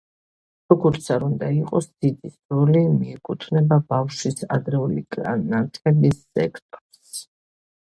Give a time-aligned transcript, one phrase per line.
[0.71, 7.27] როგორც არ უნდა იყოს, ძიძის როლი მიეკუთვნება ბავშვის ადრეული განათლების სექტორს.